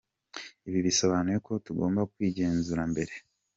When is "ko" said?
1.47-1.53